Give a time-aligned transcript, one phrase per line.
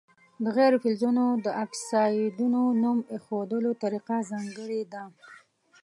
[0.43, 5.03] د غیر فلزونو د اکسایدونو نوم ایښودلو طریقه ځانګړې ده.